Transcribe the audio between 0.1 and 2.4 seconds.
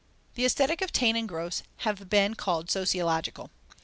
The Aesthetics of Taine and of Grosse have been